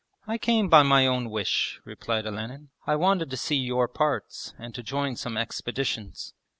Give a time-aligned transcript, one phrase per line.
[0.25, 2.69] 'I came by my own wish,' replied Olenin.
[2.87, 6.33] 'I wanted to see your parts and to join some expeditions.'